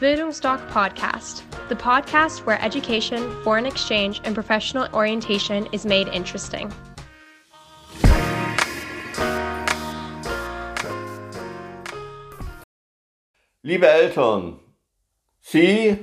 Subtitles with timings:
[0.00, 6.72] Bildungsdoc Podcast, the podcast where education, foreign exchange, and professional orientation is made interesting.
[13.64, 14.60] Liebe Eltern,
[15.40, 15.98] Sie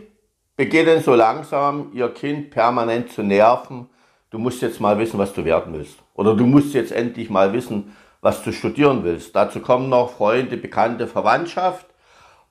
[0.58, 3.88] beginnen so langsam, Ihr Kind permanent zu nerven.
[4.30, 6.00] Du musst jetzt mal wissen, was du werden willst.
[6.16, 9.34] Oder du musst jetzt endlich mal wissen, was du studieren willst.
[9.34, 11.86] Dazu kommen noch Freunde, Bekannte, Verwandtschaft.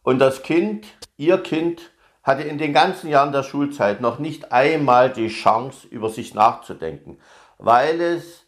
[0.03, 0.87] Und das Kind,
[1.17, 1.93] ihr Kind,
[2.23, 7.19] hatte in den ganzen Jahren der Schulzeit noch nicht einmal die Chance, über sich nachzudenken,
[7.59, 8.47] weil es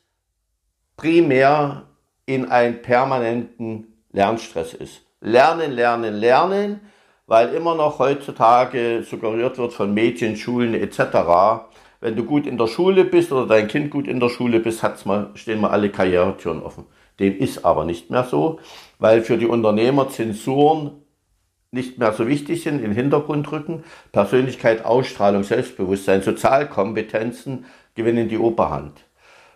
[0.97, 1.85] primär
[2.25, 5.03] in einen permanenten Lernstress ist.
[5.21, 6.81] Lernen, lernen, lernen,
[7.27, 11.67] weil immer noch heutzutage suggeriert wird von Mädchen, Schulen etc.,
[12.01, 14.83] wenn du gut in der Schule bist oder dein Kind gut in der Schule bist,
[14.83, 16.87] hat's mal, stehen mal alle Karrieretüren offen.
[17.19, 18.61] Dem ist aber nicht mehr so,
[18.99, 21.03] weil für die Unternehmer Zensuren
[21.77, 23.85] nicht mehr so wichtig sind, in den Hintergrund rücken.
[24.11, 29.05] Persönlichkeit, Ausstrahlung, Selbstbewusstsein, Sozialkompetenzen gewinnen die Oberhand.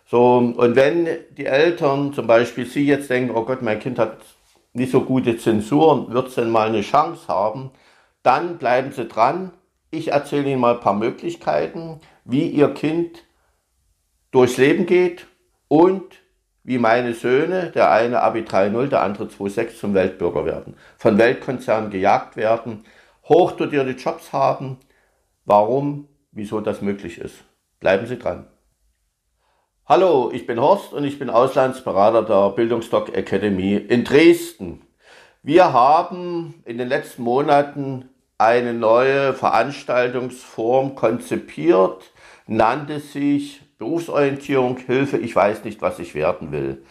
[0.07, 4.19] So, und wenn die Eltern zum Beispiel Sie jetzt denken, oh Gott, mein Kind hat
[4.73, 7.71] nicht so gute Zensuren, wird es denn mal eine Chance haben,
[8.23, 9.53] dann bleiben Sie dran.
[9.91, 13.25] Ich erzähle Ihnen mal ein paar Möglichkeiten, wie Ihr Kind
[14.31, 15.27] durchs Leben geht
[15.69, 16.20] und
[16.63, 21.91] wie meine Söhne, der eine Abi 3.0, der andere 2.6 zum Weltbürger werden, von Weltkonzernen
[21.91, 22.85] gejagt werden,
[23.29, 24.79] hochdotierte Jobs haben.
[25.45, 27.45] Warum, wieso das möglich ist.
[27.81, 28.47] Bleiben Sie dran.
[29.87, 34.83] Hallo, ich bin Horst und ich bin Auslandsberater der Bildungsdoc Academy in Dresden.
[35.43, 38.09] Wir haben in den letzten Monaten
[38.39, 42.13] eine neue Veranstaltungsform konzipiert,
[42.47, 46.85] nannte sich Berufsorientierung, Hilfe, ich weiß nicht, was ich werden will.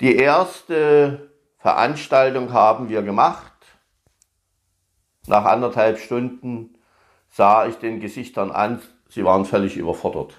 [0.00, 3.52] Die erste Veranstaltung haben wir gemacht.
[5.26, 6.78] Nach anderthalb Stunden
[7.28, 8.80] sah ich den Gesichtern an,
[9.10, 10.32] sie waren völlig überfordert.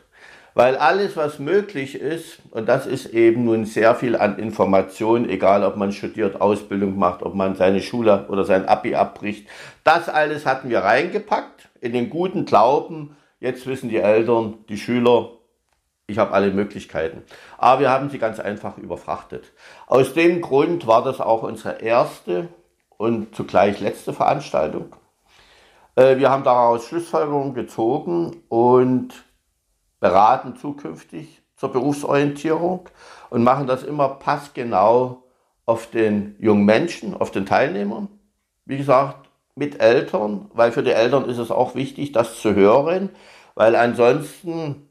[0.55, 5.63] Weil alles, was möglich ist, und das ist eben nun sehr viel an Informationen, egal
[5.63, 9.47] ob man studiert, Ausbildung macht, ob man seine Schule oder sein Abi abbricht,
[9.83, 13.15] das alles hatten wir reingepackt in den guten Glauben.
[13.39, 15.29] Jetzt wissen die Eltern, die Schüler,
[16.07, 17.23] ich habe alle Möglichkeiten.
[17.57, 19.53] Aber wir haben sie ganz einfach überfrachtet.
[19.87, 22.49] Aus dem Grund war das auch unsere erste
[22.97, 24.95] und zugleich letzte Veranstaltung.
[25.95, 29.25] Äh, wir haben daraus Schlussfolgerungen gezogen und
[29.99, 32.89] beraten zukünftig zur Berufsorientierung
[33.29, 35.23] und machen das immer passgenau
[35.65, 38.09] auf den jungen Menschen, auf den Teilnehmern.
[38.65, 43.09] Wie gesagt, mit Eltern, weil für die Eltern ist es auch wichtig, das zu hören,
[43.53, 44.89] weil ansonsten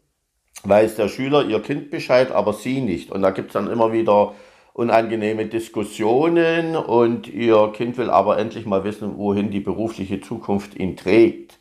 [0.65, 3.11] weiß der Schüler ihr Kind Bescheid, aber sie nicht.
[3.11, 4.35] Und da gibt's dann immer wieder
[4.73, 10.97] unangenehme Diskussionen und ihr Kind will aber endlich mal wissen, wohin die berufliche Zukunft ihn
[10.97, 11.59] trägt.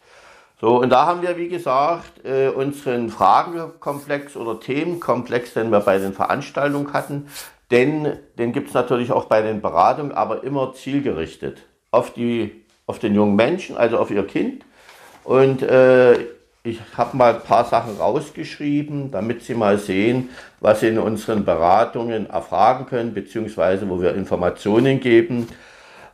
[0.61, 5.97] So, und da haben wir, wie gesagt, äh, unseren Fragenkomplex oder Themenkomplex, den wir bei
[5.97, 7.27] den Veranstaltungen hatten,
[7.71, 11.59] denn den gibt's natürlich auch bei den Beratungen, aber immer zielgerichtet
[11.91, 14.65] auf, die, auf den jungen Menschen, also auf ihr Kind.
[15.23, 16.25] Und äh,
[16.63, 21.45] ich habe mal ein paar Sachen rausgeschrieben, damit Sie mal sehen, was Sie in unseren
[21.45, 25.47] Beratungen erfragen können, beziehungsweise wo wir Informationen geben.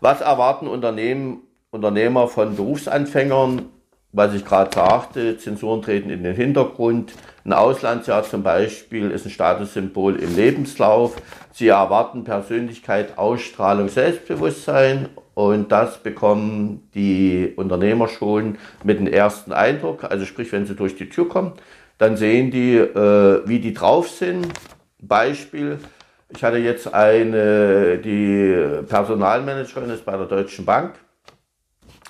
[0.02, 1.42] Was erwarten Unternehmen,
[1.72, 3.70] Unternehmer von Berufsanfängern?
[4.12, 7.14] Was ich gerade sagte, Zensuren treten in den Hintergrund.
[7.44, 11.18] Ein Auslandsjahr zum Beispiel ist ein Statussymbol im Lebenslauf.
[11.52, 20.06] Sie erwarten Persönlichkeit, Ausstrahlung, Selbstbewusstsein und das bekommen die Unternehmer schon mit dem ersten Eindruck.
[20.06, 21.54] Also sprich, wenn sie durch die Tür kommen,
[21.98, 24.48] dann sehen die, äh, wie die drauf sind.
[24.98, 25.78] Beispiel,
[26.30, 30.96] ich hatte jetzt eine, die Personalmanagerin ist bei der Deutschen Bank.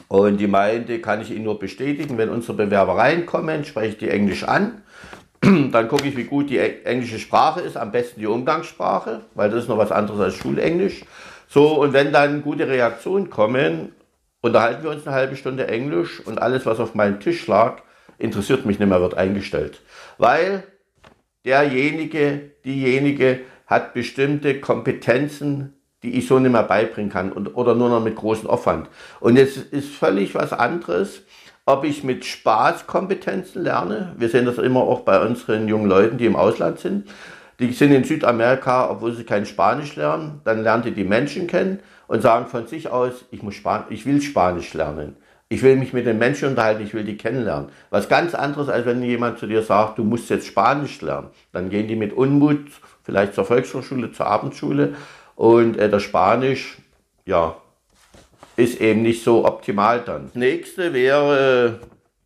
[0.08, 4.10] Und die meinte, kann ich Ihnen nur bestätigen, wenn unsere Bewerber reinkommen, spreche ich die
[4.10, 4.84] Englisch an.
[5.42, 9.64] Dann gucke ich, wie gut die englische Sprache ist, am besten die Umgangssprache, weil das
[9.64, 11.04] ist noch was anderes als Schulenglisch.
[11.56, 13.94] So, und wenn dann gute Reaktionen kommen,
[14.42, 17.78] unterhalten wir uns eine halbe Stunde Englisch und alles, was auf meinem Tisch lag,
[18.18, 19.80] interessiert mich nicht mehr, wird eingestellt.
[20.18, 20.66] Weil
[21.46, 25.72] derjenige, diejenige hat bestimmte Kompetenzen,
[26.04, 28.90] die ich so nicht mehr beibringen kann und, oder nur noch mit großem Aufwand.
[29.22, 31.22] Und jetzt ist völlig was anderes,
[31.66, 34.14] ob ich mit Spaß Kompetenzen lerne.
[34.18, 37.08] Wir sehen das immer auch bei unseren jungen Leuten, die im Ausland sind.
[37.60, 40.42] Die sind in Südamerika, obwohl sie kein Spanisch lernen.
[40.44, 44.06] Dann lernen die die Menschen kennen und sagen von sich aus, ich, muss Span ich
[44.06, 45.16] will Spanisch lernen.
[45.48, 47.70] Ich will mich mit den Menschen unterhalten, ich will die kennenlernen.
[47.92, 51.28] Was ganz anderes, als wenn jemand zu dir sagt, du musst jetzt Spanisch lernen.
[51.52, 52.66] Dann gehen die mit Unmut
[53.04, 54.96] vielleicht zur Volkshochschule, zur Abendschule
[55.36, 56.78] und äh, das Spanisch,
[57.26, 57.56] ja,
[58.56, 60.26] ist eben nicht so optimal dann.
[60.26, 61.80] Das nächste wäre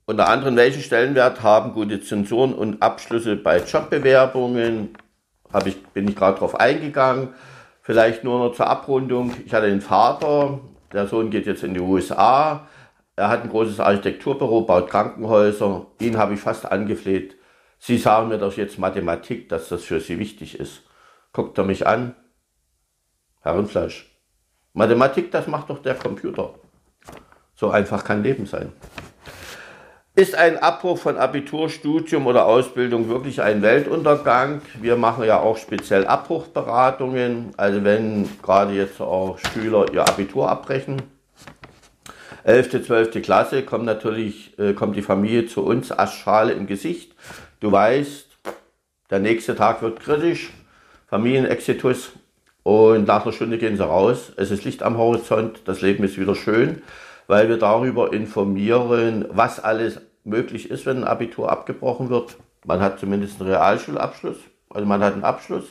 [0.05, 4.89] unter anderem, welchen Stellenwert haben gute Zensuren und Abschlüsse bei Jobbewerbungen?
[5.51, 7.29] Hab ich, bin ich gerade drauf eingegangen.
[7.81, 9.33] Vielleicht nur noch zur Abrundung.
[9.45, 10.59] Ich hatte einen Vater,
[10.93, 12.67] der Sohn geht jetzt in die USA.
[13.15, 15.87] Er hat ein großes Architekturbüro, baut Krankenhäuser.
[15.99, 17.35] Ihn habe ich fast angefleht.
[17.79, 20.83] Sie sagen mir doch jetzt Mathematik, dass das für Sie wichtig ist.
[21.33, 22.15] Guckt er mich an.
[23.41, 24.09] Herr Rindfleisch,
[24.73, 26.55] Mathematik, das macht doch der Computer.
[27.55, 28.73] So einfach kann Leben sein.
[30.19, 34.61] Ist ein Abbruch von Abiturstudium oder Ausbildung wirklich ein Weltuntergang?
[34.81, 37.53] Wir machen ja auch speziell Abbruchberatungen.
[37.55, 41.01] Also wenn gerade jetzt auch Schüler ihr Abitur abbrechen,
[42.43, 43.21] 11., 12.
[43.21, 47.15] Klasse, kommt natürlich äh, kommt die Familie zu uns, Aschschale im Gesicht.
[47.61, 48.27] Du weißt,
[49.11, 50.51] der nächste Tag wird kritisch,
[51.07, 52.11] Familienexitus
[52.63, 54.33] und nach einer Stunde gehen sie raus.
[54.35, 56.81] Es ist Licht am Horizont, das Leben ist wieder schön,
[57.27, 62.37] weil wir darüber informieren, was alles möglich ist, wenn ein Abitur abgebrochen wird.
[62.65, 64.37] Man hat zumindest einen Realschulabschluss,
[64.69, 65.65] also man hat einen Abschluss.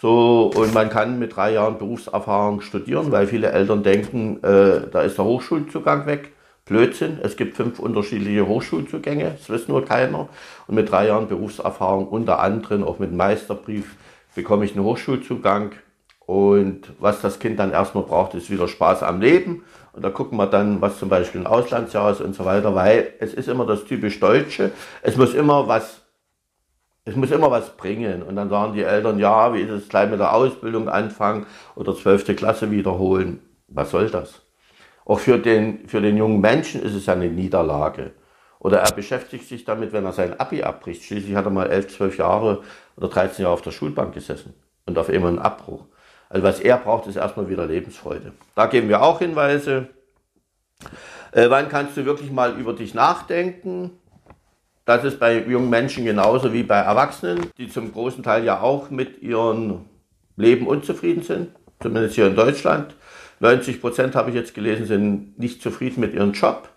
[0.00, 5.02] So, und man kann mit drei Jahren Berufserfahrung studieren, weil viele Eltern denken, äh, da
[5.02, 6.32] ist der Hochschulzugang weg.
[6.64, 10.28] Blödsinn, es gibt fünf unterschiedliche Hochschulzugänge, das weiß nur keiner.
[10.66, 13.96] Und mit drei Jahren Berufserfahrung, unter anderem auch mit Meisterbrief,
[14.34, 15.72] bekomme ich einen Hochschulzugang.
[16.26, 20.38] Und was das Kind dann erstmal braucht, ist wieder Spaß am Leben und da gucken
[20.38, 23.66] wir dann, was zum Beispiel ein Auslandsjahr ist und so weiter, weil es ist immer
[23.66, 24.72] das typisch Deutsche.
[25.02, 26.00] Es muss immer was,
[27.04, 28.22] es muss immer was bringen.
[28.22, 31.94] Und dann sagen die Eltern, ja, wie ist es gleich mit der Ausbildung anfangen oder
[31.94, 33.40] zwölfte Klasse wiederholen?
[33.68, 34.40] Was soll das?
[35.04, 38.12] Auch für den, für den jungen Menschen ist es ja eine Niederlage.
[38.60, 41.02] Oder er beschäftigt sich damit, wenn er sein Abi abbricht.
[41.02, 42.62] Schließlich hat er mal elf, zwölf Jahre
[42.96, 44.54] oder 13 Jahre auf der Schulbank gesessen
[44.86, 45.84] und auf einmal einen Abbruch.
[46.32, 48.32] Also was er braucht, ist erstmal wieder Lebensfreude.
[48.54, 49.88] Da geben wir auch Hinweise.
[51.30, 53.90] Äh, wann kannst du wirklich mal über dich nachdenken?
[54.86, 58.88] Das ist bei jungen Menschen genauso wie bei Erwachsenen, die zum großen Teil ja auch
[58.88, 59.84] mit ihrem
[60.36, 61.50] Leben unzufrieden sind,
[61.80, 62.96] zumindest hier in Deutschland.
[63.40, 66.70] 90 Prozent habe ich jetzt gelesen, sind nicht zufrieden mit ihrem Job.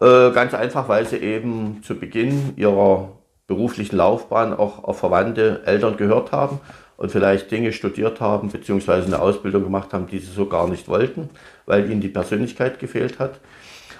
[0.00, 3.18] Äh, ganz einfach, weil sie eben zu Beginn ihrer
[3.48, 6.60] beruflichen Laufbahn auch auf verwandte Eltern gehört haben
[6.96, 10.88] und vielleicht Dinge studiert haben, beziehungsweise eine Ausbildung gemacht haben, die sie so gar nicht
[10.88, 11.30] wollten,
[11.66, 13.40] weil ihnen die Persönlichkeit gefehlt hat.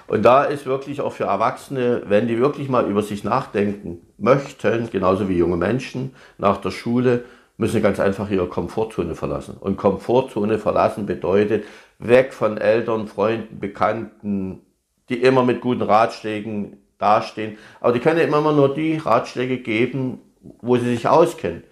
[0.07, 4.89] Und da ist wirklich auch für Erwachsene, wenn die wirklich mal über sich nachdenken möchten,
[4.89, 7.25] genauso wie junge Menschen nach der Schule,
[7.57, 9.57] müssen ganz einfach ihre Komfortzone verlassen.
[9.59, 11.65] Und Komfortzone verlassen bedeutet
[11.99, 14.61] weg von Eltern, Freunden, Bekannten,
[15.09, 17.57] die immer mit guten Ratschlägen dastehen.
[17.81, 20.19] Aber die können immer nur die Ratschläge geben,
[20.61, 21.63] wo sie sich auskennen.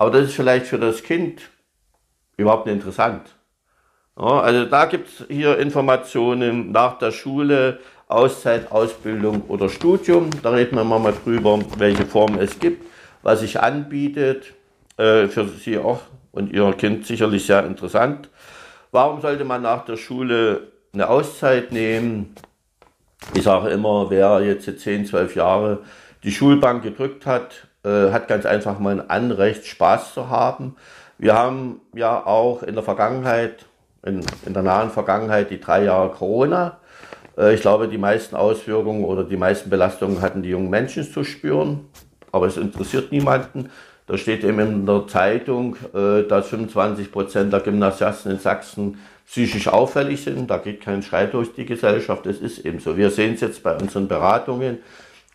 [0.00, 1.42] Aber das ist vielleicht für das Kind
[2.38, 3.36] überhaupt nicht interessant.
[4.18, 10.30] Ja, also da gibt es hier Informationen nach der Schule, Auszeit, Ausbildung oder Studium.
[10.42, 12.86] Da reden wir mal drüber, welche Formen es gibt,
[13.20, 14.54] was sich anbietet.
[14.96, 16.00] Äh, für Sie auch
[16.32, 18.30] und Ihr Kind sicherlich sehr interessant.
[18.92, 22.34] Warum sollte man nach der Schule eine Auszeit nehmen?
[23.34, 25.80] Ich sage immer, wer jetzt 10, 12 Jahre
[26.24, 30.76] die Schulbank gedrückt hat, äh, hat ganz einfach mal ein Anrecht, Spaß zu haben.
[31.18, 33.66] Wir haben ja auch in der Vergangenheit,
[34.04, 36.78] in, in der nahen Vergangenheit, die drei Jahre Corona.
[37.36, 41.24] Äh, ich glaube, die meisten Auswirkungen oder die meisten Belastungen hatten die jungen Menschen zu
[41.24, 41.88] spüren.
[42.32, 43.70] Aber es interessiert niemanden.
[44.06, 49.68] Da steht eben in der Zeitung, äh, dass 25 Prozent der Gymnasiasten in Sachsen psychisch
[49.68, 50.50] auffällig sind.
[50.50, 52.26] Da geht kein Schrei durch die Gesellschaft.
[52.26, 52.96] Es ist eben so.
[52.96, 54.78] Wir sehen es jetzt bei unseren Beratungen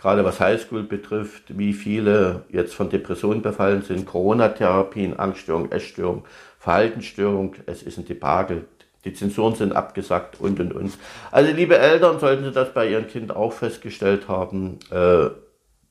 [0.06, 6.26] gerade was Highschool betrifft, wie viele jetzt von Depressionen befallen sind, Corona-Therapien, Angststörung, Essstörung,
[6.60, 8.66] Verhaltensstörung, es ist ein Debakel.
[9.04, 10.94] Die Zensuren sind abgesagt und und und.
[11.32, 15.30] Also liebe Eltern, sollten Sie das bei Ihrem Kind auch festgestellt haben, äh,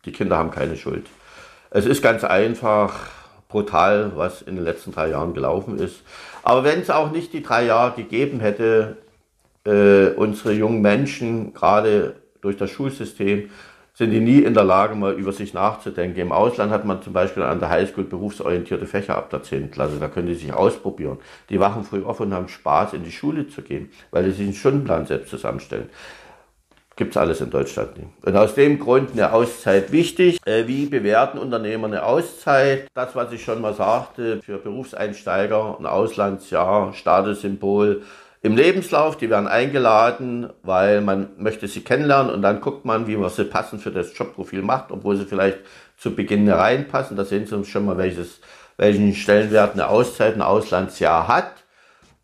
[0.05, 1.07] die Kinder haben keine Schuld.
[1.71, 3.09] Es ist ganz einfach
[3.49, 6.03] brutal, was in den letzten drei Jahren gelaufen ist.
[6.45, 8.97] Aber wenn es auch nicht die drei Jahre gegeben hätte,
[9.67, 13.51] äh, unsere jungen Menschen, gerade durch das Schulsystem,
[13.97, 16.19] sind die nie in der Lage, mal über sich nachzudenken.
[16.19, 19.71] Im Ausland hat man zum Beispiel an der Highschool berufsorientierte Fächer ab der 10.
[19.71, 19.99] Klasse.
[20.01, 21.19] Da können die sich ausprobieren.
[21.49, 24.47] Die wachen früh auf und haben Spaß, in die Schule zu gehen, weil die sich
[24.47, 25.91] einen Stundenplan selbst zusammenstellen.
[26.97, 28.09] Gibt's alles in Deutschland nicht.
[28.23, 30.39] Und aus dem Grund eine Auszeit wichtig.
[30.45, 32.87] Äh, wie bewerten Unternehmer eine Auszeit?
[32.95, 38.03] Das, was ich schon mal sagte, für Berufseinsteiger ein Auslandsjahr, Statussymbol,
[38.45, 43.17] im Lebenslauf, die werden eingeladen, weil man möchte sie kennenlernen und dann guckt man, wie
[43.17, 45.61] man sie passend für das Jobprofil macht, obwohl sie vielleicht
[45.97, 47.17] zu Beginn reinpassen.
[47.17, 48.41] Da sehen Sie uns schon mal, welches,
[48.77, 51.65] welchen Stellenwert eine Auszeit, ein Auslandsjahr hat.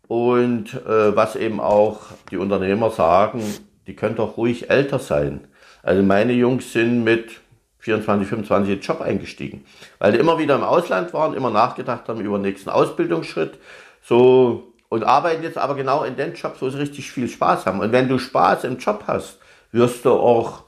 [0.07, 3.41] Und äh, was eben auch die Unternehmer sagen,
[3.87, 5.47] die können doch ruhig älter sein.
[5.81, 7.31] Also meine Jungs sind mit
[7.79, 9.65] 24, 25 in den Job eingestiegen,
[9.97, 13.57] weil die immer wieder im Ausland waren, immer nachgedacht haben über den nächsten Ausbildungsschritt.
[14.03, 17.79] So und arbeiten jetzt aber genau in den Jobs, wo sie richtig viel Spaß haben.
[17.79, 19.39] Und wenn du Spaß im Job hast,
[19.71, 20.65] wirst du auch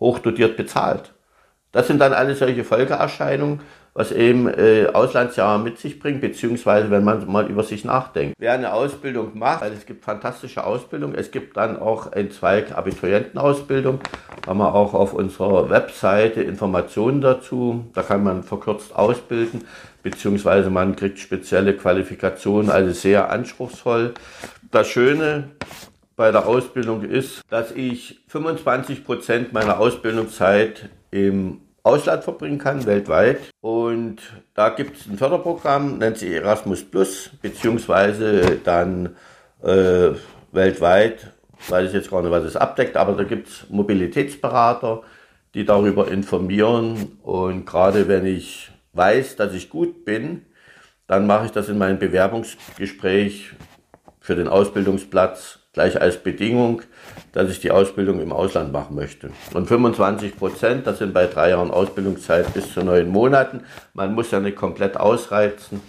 [0.00, 1.14] hochdotiert bezahlt.
[1.70, 3.60] Das sind dann alle solche Folgeerscheinungen,
[3.98, 8.36] was eben äh, Auslandsjahre mit sich bringt, beziehungsweise wenn man mal über sich nachdenkt.
[8.38, 12.78] Wer eine Ausbildung macht, also es gibt fantastische Ausbildung, es gibt dann auch ein Zweig
[12.78, 13.98] Abiturientenausbildung,
[14.46, 19.64] haben wir auch auf unserer Webseite Informationen dazu, da kann man verkürzt ausbilden,
[20.04, 24.14] beziehungsweise man kriegt spezielle Qualifikationen, also sehr anspruchsvoll.
[24.70, 25.50] Das Schöne
[26.14, 33.38] bei der Ausbildung ist, dass ich 25 Prozent meiner Ausbildungszeit im Ausland verbringen kann, weltweit.
[33.60, 34.18] Und
[34.54, 39.16] da gibt es ein Förderprogramm, nennt sich Erasmus Plus, beziehungsweise dann
[39.62, 40.10] äh,
[40.52, 41.32] weltweit,
[41.68, 45.02] weiß ich jetzt gar nicht, was es abdeckt, aber da gibt es Mobilitätsberater,
[45.54, 47.18] die darüber informieren.
[47.22, 50.46] Und gerade wenn ich weiß, dass ich gut bin,
[51.06, 53.52] dann mache ich das in meinem Bewerbungsgespräch
[54.20, 56.82] für den Ausbildungsplatz gleich als Bedingung,
[57.32, 59.30] dass ich die Ausbildung im Ausland machen möchte.
[59.54, 63.60] Und 25 Prozent, das sind bei drei Jahren Ausbildungszeit bis zu neun Monaten.
[63.94, 65.80] Man muss ja nicht komplett ausreizen,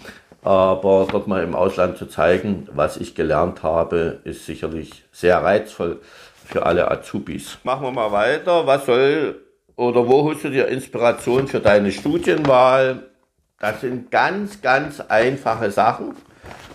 [0.42, 6.00] aber dort mal im Ausland zu zeigen, was ich gelernt habe, ist sicherlich sehr reizvoll
[6.46, 7.58] für alle Azubis.
[7.64, 8.68] Machen wir mal weiter.
[8.68, 9.40] Was soll
[9.74, 13.10] oder wo holst du dir Inspiration für deine Studienwahl?
[13.58, 16.14] Das sind ganz, ganz einfache Sachen.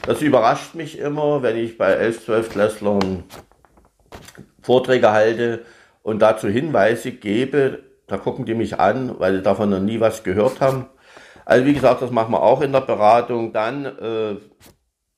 [0.06, 3.24] Das überrascht mich immer, wenn ich bei 11, 12 Klässlern
[4.62, 5.66] Vorträge halte
[6.04, 7.84] und dazu Hinweise gebe.
[8.08, 10.86] Da gucken die mich an, weil sie davon noch nie was gehört haben.
[11.46, 13.54] Also wie gesagt, das machen wir auch in der Beratung.
[13.54, 14.36] Dann, äh,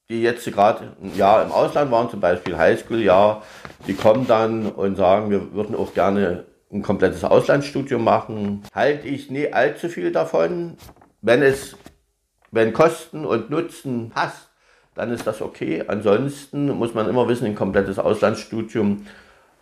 [0.09, 3.43] die jetzt gerade ein Jahr im Ausland waren, zum Beispiel Highschool-Jahr,
[3.87, 8.63] die kommen dann und sagen, wir würden auch gerne ein komplettes Auslandsstudium machen.
[8.73, 10.77] Halte ich nie allzu viel davon.
[11.21, 11.75] Wenn es,
[12.51, 14.46] wenn Kosten und Nutzen passt,
[14.97, 15.83] dann ist das okay.
[15.87, 19.05] Ansonsten muss man immer wissen, ein komplettes Auslandsstudium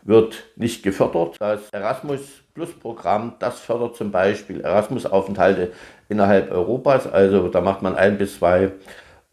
[0.04, 1.36] wird nicht gefördert.
[1.40, 2.22] Das Erasmus
[2.54, 5.74] Plus Programm, das fördert zum Beispiel Erasmus-Aufenthalte
[6.08, 7.06] innerhalb Europas.
[7.06, 8.72] Also da macht man ein bis zwei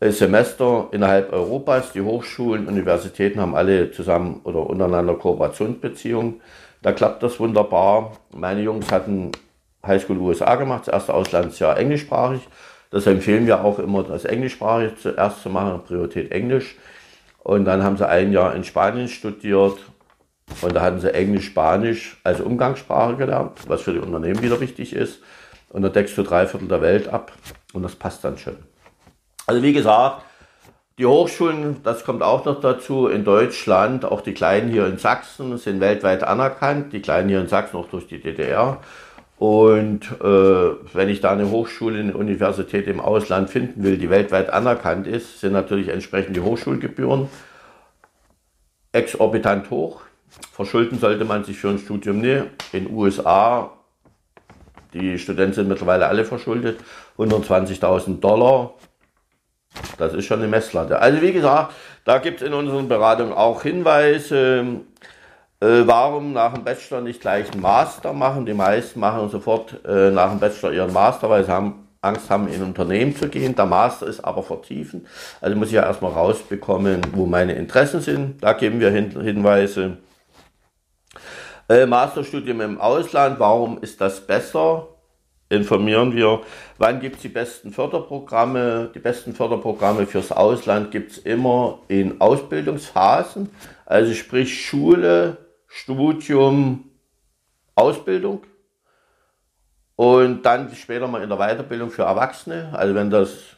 [0.01, 1.93] Semester innerhalb Europas.
[1.93, 6.41] Die Hochschulen, Universitäten haben alle zusammen oder untereinander Kooperationsbeziehungen.
[6.83, 8.13] Da klappt das wunderbar.
[8.35, 9.31] Meine Jungs hatten
[9.87, 12.41] Highschool USA gemacht, das erste Auslandsjahr englischsprachig.
[12.93, 16.77] Das empfehlen wir auch immer, das Englischsprachig zuerst zu machen, Priorität Englisch.
[17.39, 19.79] Und dann haben sie ein Jahr in Spanien studiert
[20.61, 24.93] und da hatten sie Englisch, Spanisch als Umgangssprache gelernt, was für die Unternehmen wieder wichtig
[24.93, 25.21] ist.
[25.71, 27.33] Und da deckst du drei Viertel der Welt ab
[27.73, 28.57] und das passt dann schon.
[29.47, 30.23] Also wie gesagt,
[30.99, 35.57] die Hochschulen, das kommt auch noch dazu, in Deutschland, auch die kleinen hier in Sachsen
[35.57, 38.79] sind weltweit anerkannt, die kleinen hier in Sachsen auch durch die DDR.
[39.43, 44.51] Und äh, wenn ich da eine Hochschule, eine Universität im Ausland finden will, die weltweit
[44.51, 47.29] anerkannt ist, sind natürlich entsprechend die Hochschulgebühren
[48.93, 50.03] exorbitant hoch.
[50.53, 52.45] Verschulden sollte man sich für ein Studium nicht.
[52.73, 53.73] In USA,
[54.95, 56.79] die Studenten sind mittlerweile alle verschuldet,
[57.19, 58.75] 120.000 Dollar.
[59.99, 61.01] Das ist schon eine Messlatte.
[61.01, 64.83] Also wie gesagt, da gibt es in unseren Beratungen auch Hinweise.
[65.63, 68.45] Äh, warum nach dem Bachelor nicht gleich einen Master machen?
[68.47, 72.49] Die meisten machen sofort äh, nach dem Bachelor ihren Master, weil sie haben, Angst haben,
[72.49, 73.55] in ein Unternehmen zu gehen.
[73.55, 75.07] Der Master ist aber vertiefen.
[75.41, 78.43] Also muss ich ja erstmal rausbekommen, wo meine Interessen sind.
[78.43, 79.99] Da geben wir Hin Hinweise.
[81.69, 84.89] Äh, Masterstudium im Ausland, warum ist das besser?
[85.49, 86.41] Informieren wir,
[86.79, 88.91] wann gibt es die besten Förderprogramme?
[88.93, 93.51] Die besten Förderprogramme fürs Ausland gibt es immer in Ausbildungsphasen,
[93.87, 95.37] also sprich Schule,
[95.75, 96.91] Studium,
[97.75, 98.43] Ausbildung
[99.97, 103.57] und dann später mal in der Weiterbildung für Erwachsene, also wenn das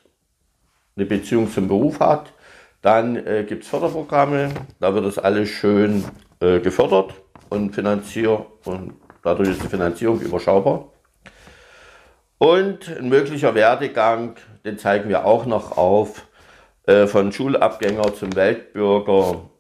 [0.97, 2.33] eine Beziehung zum Beruf hat,
[2.83, 6.05] dann äh, gibt es Förderprogramme, da wird das alles schön
[6.41, 7.15] äh, gefördert
[7.49, 10.93] und finanziert und dadurch ist die Finanzierung überschaubar.
[12.39, 16.29] Und ein möglicher Werdegang, den zeigen wir auch noch auf,
[16.87, 19.51] äh, von Schulabgänger zum Weltbürger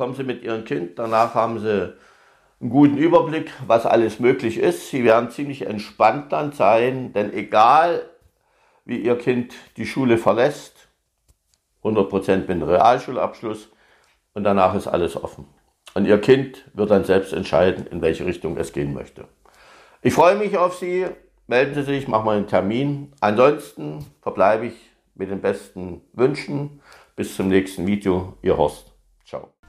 [0.00, 1.92] kommen Sie mit Ihrem Kind, danach haben Sie
[2.58, 4.88] einen guten Überblick, was alles möglich ist.
[4.88, 8.08] Sie werden ziemlich entspannt dann sein, denn egal
[8.86, 10.88] wie Ihr Kind die Schule verlässt,
[11.84, 13.68] 100% mit Realschulabschluss
[14.32, 15.46] und danach ist alles offen.
[15.92, 19.28] Und Ihr Kind wird dann selbst entscheiden, in welche Richtung es gehen möchte.
[20.00, 21.08] Ich freue mich auf Sie.
[21.46, 23.12] Melden Sie sich, machen wir einen Termin.
[23.20, 24.80] Ansonsten verbleibe ich
[25.14, 26.80] mit den besten Wünschen
[27.16, 28.38] Bis zum nächsten Video.
[28.40, 28.94] Ihr Horst.
[29.26, 29.59] Ciao.